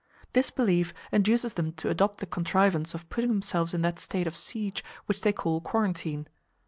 This 0.33 0.49
belief 0.49 0.95
induces 1.11 1.53
them 1.53 1.73
to 1.73 1.91
adopt 1.91 2.17
the 2.17 2.25
contrivance 2.25 2.95
of 2.95 3.07
putting 3.11 3.29
themselves 3.29 3.75
in 3.75 3.83
that 3.83 3.99
state 3.99 4.25
of 4.25 4.35
siege 4.35 4.83
which 5.05 5.21
they 5.21 5.31
call 5.31 5.61
"quarantine." 5.61 6.27